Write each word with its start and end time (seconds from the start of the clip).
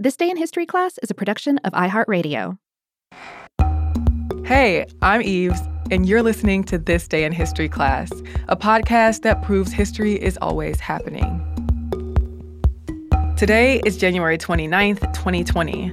This 0.00 0.14
Day 0.14 0.30
in 0.30 0.36
History 0.36 0.64
class 0.64 0.96
is 1.02 1.10
a 1.10 1.14
production 1.14 1.58
of 1.64 1.72
iHeartRadio. 1.72 2.56
Hey, 4.44 4.86
I'm 5.02 5.22
Eves, 5.22 5.58
and 5.90 6.08
you're 6.08 6.22
listening 6.22 6.62
to 6.66 6.78
This 6.78 7.08
Day 7.08 7.24
in 7.24 7.32
History 7.32 7.68
class, 7.68 8.08
a 8.46 8.56
podcast 8.56 9.22
that 9.22 9.42
proves 9.42 9.72
history 9.72 10.14
is 10.14 10.38
always 10.40 10.78
happening. 10.78 11.42
Today 13.36 13.80
is 13.84 13.96
January 13.96 14.38
29th, 14.38 15.00
2020. 15.14 15.92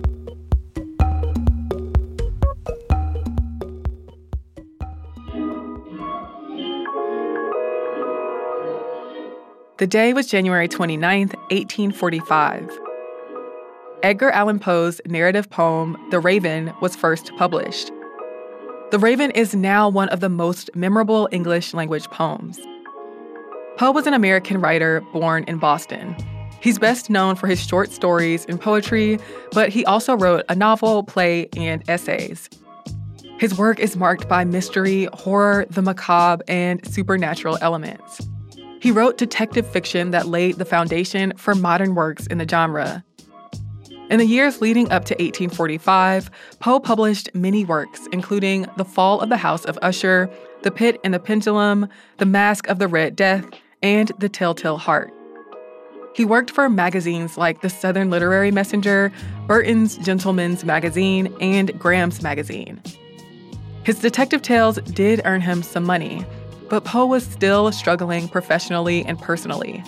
The 9.80 9.88
day 9.88 10.14
was 10.14 10.28
January 10.28 10.70
29th, 10.70 11.34
1845. 11.50 12.85
Edgar 14.06 14.30
Allan 14.30 14.60
Poe's 14.60 15.02
narrative 15.08 15.50
poem, 15.50 15.98
The 16.12 16.20
Raven, 16.20 16.72
was 16.80 16.96
first 16.96 17.32
published. 17.38 17.92
The 18.92 19.00
Raven 19.00 19.32
is 19.32 19.56
now 19.56 19.90
one 19.90 20.10
of 20.10 20.20
the 20.20 20.30
most 20.30 20.70
memorable 20.76 21.28
English 21.32 21.74
language 21.74 22.08
poems. 22.12 22.60
Poe 23.78 23.90
was 23.90 24.06
an 24.06 24.14
American 24.14 24.62
writer 24.62 25.02
born 25.12 25.44
in 25.48 25.58
Boston. 25.58 26.16
He's 26.62 26.78
best 26.78 27.10
known 27.10 27.36
for 27.36 27.48
his 27.48 27.60
short 27.60 27.92
stories 27.92 28.46
and 28.46 28.62
poetry, 28.62 29.18
but 29.54 29.70
he 29.70 29.84
also 29.86 30.16
wrote 30.16 30.46
a 30.50 30.56
novel, 30.56 31.02
play, 31.02 31.50
and 31.58 31.84
essays. 31.90 32.48
His 33.40 33.58
work 33.58 33.80
is 33.80 33.98
marked 33.98 34.30
by 34.30 34.44
mystery, 34.44 35.08
horror, 35.14 35.66
the 35.72 35.82
macabre, 35.82 36.44
and 36.48 36.86
supernatural 36.86 37.58
elements. 37.60 38.22
He 38.80 38.92
wrote 38.92 39.18
detective 39.18 39.66
fiction 39.66 40.12
that 40.12 40.28
laid 40.28 40.58
the 40.58 40.66
foundation 40.66 41.34
for 41.38 41.56
modern 41.56 41.96
works 41.96 42.28
in 42.28 42.38
the 42.38 42.48
genre. 42.48 43.04
In 44.08 44.20
the 44.20 44.26
years 44.26 44.62
leading 44.62 44.92
up 44.92 45.06
to 45.06 45.16
1845, 45.16 46.30
Poe 46.60 46.80
published 46.80 47.34
many 47.34 47.66
works, 47.66 48.08
including 48.12 48.68
The 48.78 48.86
Fall 48.86 49.20
of 49.20 49.30
the 49.30 49.38
House 49.38 49.66
of 49.66 49.80
Usher, 49.82 50.30
The 50.62 50.70
Pit 50.70 51.00
and 51.04 51.12
the 51.12 51.20
Pendulum, 51.20 51.90
The 52.18 52.28
Mask 52.28 52.68
of 52.68 52.78
the 52.78 52.88
Red 52.88 53.16
Death, 53.16 53.48
and 53.82 54.12
The 54.20 54.30
Telltale 54.30 54.78
Heart. 54.78 55.12
He 56.14 56.24
worked 56.24 56.52
for 56.52 56.70
magazines 56.70 57.36
like 57.36 57.62
the 57.62 57.70
Southern 57.70 58.12
Literary 58.12 58.52
Messenger, 58.52 59.12
Burton's 59.48 59.98
Gentleman's 59.98 60.64
Magazine, 60.64 61.36
and 61.42 61.78
Graham's 61.80 62.22
Magazine. 62.22 62.80
His 63.86 63.98
detective 63.98 64.44
tales 64.44 64.78
did 64.82 65.22
earn 65.26 65.42
him 65.42 65.64
some 65.64 65.84
money, 65.84 66.24
but 66.70 66.86
Poe 66.86 67.08
was 67.08 67.26
still 67.26 67.72
struggling 67.72 68.28
professionally 68.28 69.04
and 69.04 69.20
personally. 69.20 69.84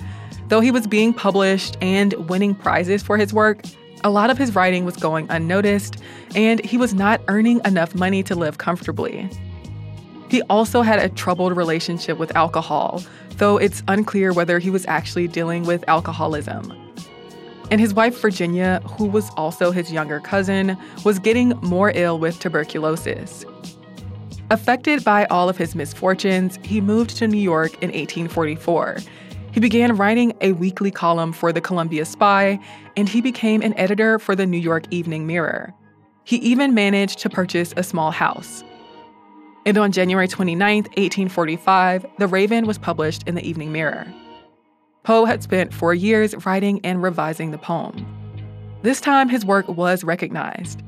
Though 0.48 0.60
he 0.60 0.72
was 0.72 0.88
being 0.88 1.14
published 1.14 1.78
and 1.82 2.14
winning 2.28 2.56
prizes 2.56 3.04
for 3.04 3.18
his 3.18 3.32
work, 3.32 3.62
a 4.08 4.10
lot 4.10 4.30
of 4.30 4.38
his 4.38 4.56
writing 4.56 4.86
was 4.86 4.96
going 4.96 5.28
unnoticed, 5.30 5.98
and 6.34 6.64
he 6.64 6.78
was 6.78 6.94
not 6.94 7.22
earning 7.28 7.60
enough 7.66 7.94
money 7.94 8.24
to 8.24 8.36
live 8.36 8.58
comfortably. 8.58 9.30
He 10.30 10.42
also 10.44 10.82
had 10.82 11.00
a 11.00 11.10
troubled 11.10 11.58
relationship 11.58 12.18
with 12.18 12.34
alcohol, 12.34 13.04
though 13.36 13.58
it's 13.58 13.84
unclear 13.90 14.32
whether 14.32 14.60
he 14.60 14.70
was 14.70 14.86
actually 14.86 15.28
dealing 15.28 15.64
with 15.64 15.84
alcoholism. 15.90 16.72
And 17.70 17.82
his 17.82 17.94
wife, 17.94 18.20
Virginia, 18.22 18.82
who 18.98 19.06
was 19.06 19.30
also 19.36 19.72
his 19.72 19.92
younger 19.92 20.22
cousin, 20.22 20.78
was 21.04 21.20
getting 21.20 21.50
more 21.62 21.92
ill 21.94 22.18
with 22.18 22.40
tuberculosis. 22.40 23.46
Affected 24.50 25.04
by 25.04 25.26
all 25.26 25.50
of 25.50 25.58
his 25.58 25.76
misfortunes, 25.76 26.58
he 26.64 26.80
moved 26.80 27.18
to 27.18 27.28
New 27.28 27.38
York 27.38 27.74
in 27.84 27.90
1844. 27.90 29.00
He 29.58 29.60
began 29.60 29.98
writing 29.98 30.34
a 30.40 30.52
weekly 30.52 30.92
column 30.92 31.34
for 31.34 31.52
the 31.52 31.62
Columbia 31.62 32.06
Spy, 32.06 32.60
and 32.96 33.10
he 33.10 33.22
became 33.22 33.64
an 33.64 33.74
editor 33.76 34.20
for 34.20 34.36
the 34.36 34.46
New 34.46 34.60
York 34.60 34.84
Evening 34.92 35.26
Mirror. 35.26 35.74
He 36.26 36.36
even 36.36 36.76
managed 36.76 37.18
to 37.22 37.30
purchase 37.32 37.74
a 37.76 37.82
small 37.82 38.12
house. 38.12 38.64
And 39.66 39.76
on 39.80 39.92
January 39.92 40.28
29, 40.28 40.84
1845, 40.84 42.06
The 42.20 42.28
Raven 42.28 42.68
was 42.68 42.78
published 42.78 43.28
in 43.28 43.34
the 43.34 43.44
Evening 43.44 43.72
Mirror. 43.72 44.06
Poe 45.02 45.26
had 45.26 45.42
spent 45.42 45.74
four 45.74 45.96
years 45.96 46.36
writing 46.46 46.80
and 46.84 47.02
revising 47.02 47.50
the 47.50 47.58
poem. 47.58 48.06
This 48.84 49.02
time, 49.02 49.28
his 49.28 49.44
work 49.44 49.68
was 49.68 50.04
recognized. 50.04 50.84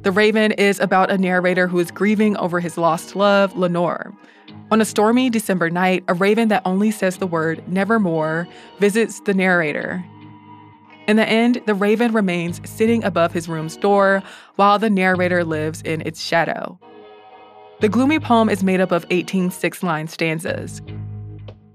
The 0.00 0.12
Raven 0.12 0.52
is 0.52 0.80
about 0.80 1.10
a 1.10 1.18
narrator 1.18 1.68
who 1.68 1.78
is 1.78 1.90
grieving 1.90 2.38
over 2.38 2.58
his 2.58 2.78
lost 2.78 3.16
love, 3.16 3.54
Lenore. 3.54 4.14
On 4.70 4.82
a 4.82 4.84
stormy 4.84 5.30
December 5.30 5.70
night, 5.70 6.04
a 6.08 6.14
raven 6.14 6.48
that 6.48 6.62
only 6.66 6.90
says 6.90 7.16
the 7.16 7.26
word 7.26 7.66
nevermore 7.68 8.46
visits 8.78 9.20
the 9.20 9.32
narrator. 9.32 10.04
In 11.06 11.16
the 11.16 11.26
end, 11.26 11.62
the 11.64 11.74
raven 11.74 12.12
remains 12.12 12.60
sitting 12.68 13.02
above 13.02 13.32
his 13.32 13.48
room's 13.48 13.78
door 13.78 14.22
while 14.56 14.78
the 14.78 14.90
narrator 14.90 15.42
lives 15.42 15.80
in 15.82 16.02
its 16.02 16.20
shadow. 16.20 16.78
The 17.80 17.88
gloomy 17.88 18.18
poem 18.18 18.50
is 18.50 18.62
made 18.62 18.80
up 18.80 18.92
of 18.92 19.06
18 19.08 19.50
six 19.50 19.82
line 19.82 20.06
stanzas. 20.06 20.82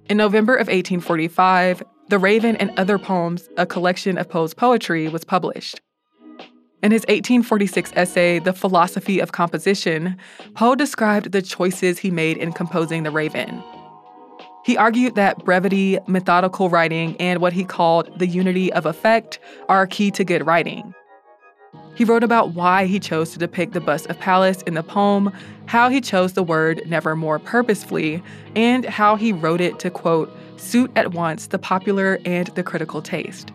In 0.07 0.17
November 0.17 0.53
of 0.53 0.67
1845, 0.67 1.81
The 2.09 2.19
Raven 2.19 2.57
and 2.57 2.77
Other 2.77 2.99
Poems, 2.99 3.49
a 3.57 3.65
collection 3.65 4.19
of 4.19 4.29
Poe's 4.29 4.53
poetry, 4.53 5.07
was 5.07 5.23
published. 5.23 5.81
In 6.83 6.91
his 6.91 7.03
1846 7.03 7.93
essay, 7.95 8.39
The 8.39 8.51
Philosophy 8.51 9.21
of 9.21 9.31
Composition, 9.31 10.17
Poe 10.53 10.75
described 10.75 11.31
the 11.31 11.41
choices 11.41 11.97
he 11.97 12.11
made 12.11 12.35
in 12.35 12.51
composing 12.51 13.03
The 13.03 13.09
Raven. 13.09 13.63
He 14.65 14.75
argued 14.75 15.15
that 15.15 15.45
brevity, 15.45 15.97
methodical 16.07 16.69
writing, 16.69 17.15
and 17.21 17.39
what 17.39 17.53
he 17.53 17.63
called 17.63 18.19
the 18.19 18.27
unity 18.27 18.71
of 18.73 18.85
effect 18.85 19.39
are 19.69 19.87
key 19.87 20.11
to 20.11 20.25
good 20.25 20.45
writing. 20.45 20.93
He 21.95 22.03
wrote 22.03 22.23
about 22.23 22.53
why 22.53 22.85
he 22.85 22.99
chose 22.99 23.31
to 23.31 23.39
depict 23.39 23.71
the 23.71 23.79
bust 23.79 24.07
of 24.07 24.19
Pallas 24.19 24.61
in 24.63 24.73
the 24.73 24.83
poem, 24.83 25.31
how 25.67 25.87
he 25.87 26.01
chose 26.01 26.33
the 26.33 26.43
word 26.43 26.81
nevermore 26.85 27.39
purposefully, 27.39 28.21
and 28.57 28.83
how 28.83 29.15
he 29.15 29.31
wrote 29.31 29.61
it 29.61 29.79
to, 29.79 29.89
quote, 29.89 30.29
suit 30.57 30.91
at 30.97 31.13
once 31.13 31.47
the 31.47 31.59
popular 31.59 32.19
and 32.25 32.47
the 32.47 32.63
critical 32.63 33.01
taste. 33.01 33.53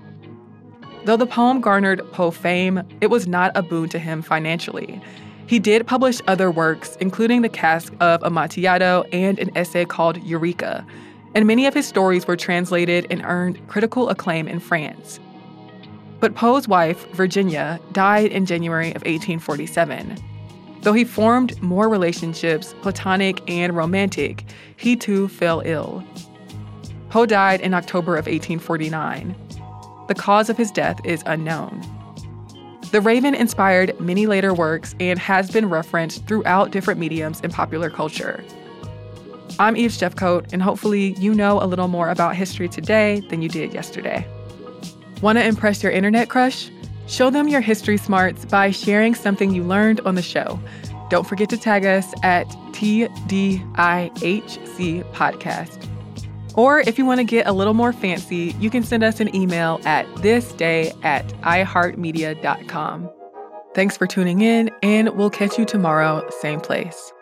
Though 1.08 1.16
the 1.16 1.26
poem 1.26 1.62
garnered 1.62 2.02
Poe 2.12 2.30
fame, 2.30 2.82
it 3.00 3.06
was 3.06 3.26
not 3.26 3.50
a 3.54 3.62
boon 3.62 3.88
to 3.88 3.98
him 3.98 4.20
financially. 4.20 5.00
He 5.46 5.58
did 5.58 5.86
publish 5.86 6.20
other 6.26 6.50
works, 6.50 6.98
including 7.00 7.40
The 7.40 7.48
Cask 7.48 7.94
of 7.98 8.22
Amontillado 8.22 9.04
and 9.10 9.38
an 9.38 9.50
essay 9.56 9.86
called 9.86 10.22
Eureka, 10.22 10.86
and 11.34 11.46
many 11.46 11.64
of 11.64 11.72
his 11.72 11.86
stories 11.86 12.26
were 12.26 12.36
translated 12.36 13.06
and 13.08 13.22
earned 13.24 13.66
critical 13.68 14.10
acclaim 14.10 14.46
in 14.46 14.60
France. 14.60 15.18
But 16.20 16.34
Poe's 16.34 16.68
wife, 16.68 17.10
Virginia, 17.12 17.80
died 17.92 18.30
in 18.30 18.44
January 18.44 18.88
of 18.88 19.00
1847. 19.06 20.14
Though 20.82 20.92
he 20.92 21.06
formed 21.06 21.58
more 21.62 21.88
relationships, 21.88 22.74
platonic 22.82 23.40
and 23.50 23.74
romantic, 23.74 24.44
he 24.76 24.94
too 24.94 25.28
fell 25.28 25.62
ill. 25.64 26.04
Poe 27.08 27.24
died 27.24 27.62
in 27.62 27.72
October 27.72 28.18
of 28.18 28.26
1849. 28.26 29.34
The 30.08 30.14
cause 30.14 30.48
of 30.48 30.56
his 30.56 30.70
death 30.70 31.00
is 31.04 31.22
unknown. 31.26 31.82
The 32.90 33.02
Raven 33.02 33.34
inspired 33.34 34.00
many 34.00 34.26
later 34.26 34.54
works 34.54 34.94
and 34.98 35.18
has 35.18 35.50
been 35.50 35.68
referenced 35.68 36.26
throughout 36.26 36.70
different 36.70 36.98
mediums 36.98 37.42
in 37.42 37.50
popular 37.50 37.90
culture. 37.90 38.42
I'm 39.58 39.76
Eve 39.76 39.90
Jeffcoat, 39.90 40.50
and 40.52 40.62
hopefully, 40.62 41.14
you 41.18 41.34
know 41.34 41.62
a 41.62 41.66
little 41.66 41.88
more 41.88 42.08
about 42.08 42.36
history 42.36 42.68
today 42.68 43.20
than 43.28 43.42
you 43.42 43.50
did 43.50 43.74
yesterday. 43.74 44.26
Want 45.20 45.36
to 45.36 45.44
impress 45.44 45.82
your 45.82 45.92
internet 45.92 46.30
crush? 46.30 46.70
Show 47.06 47.28
them 47.28 47.48
your 47.48 47.60
history 47.60 47.98
smarts 47.98 48.46
by 48.46 48.70
sharing 48.70 49.14
something 49.14 49.52
you 49.52 49.64
learned 49.64 50.00
on 50.00 50.14
the 50.14 50.22
show. 50.22 50.58
Don't 51.10 51.26
forget 51.26 51.50
to 51.50 51.58
tag 51.58 51.84
us 51.84 52.14
at 52.22 52.46
TDIHC 52.72 53.68
Podcast. 55.12 55.87
Or 56.54 56.80
if 56.80 56.98
you 56.98 57.04
want 57.04 57.18
to 57.18 57.24
get 57.24 57.46
a 57.46 57.52
little 57.52 57.74
more 57.74 57.92
fancy, 57.92 58.54
you 58.58 58.70
can 58.70 58.82
send 58.82 59.02
us 59.02 59.20
an 59.20 59.34
email 59.34 59.80
at 59.84 60.06
thisday 60.16 60.96
at 61.04 61.26
iheartmedia.com. 61.42 63.10
Thanks 63.74 63.96
for 63.96 64.06
tuning 64.06 64.40
in, 64.40 64.70
and 64.82 65.10
we'll 65.10 65.30
catch 65.30 65.58
you 65.58 65.64
tomorrow, 65.64 66.28
same 66.40 66.60
place. 66.60 67.12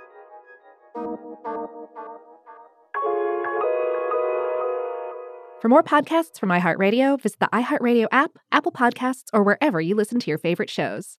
For 5.60 5.68
more 5.68 5.82
podcasts 5.82 6.38
from 6.38 6.50
iHeartRadio, 6.50 7.20
visit 7.20 7.40
the 7.40 7.48
iHeartRadio 7.52 8.06
app, 8.12 8.38
Apple 8.52 8.72
Podcasts, 8.72 9.30
or 9.32 9.42
wherever 9.42 9.80
you 9.80 9.94
listen 9.94 10.20
to 10.20 10.30
your 10.30 10.38
favorite 10.38 10.70
shows. 10.70 11.14